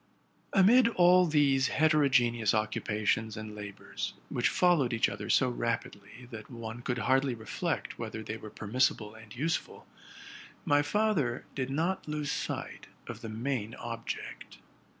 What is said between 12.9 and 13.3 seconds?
of the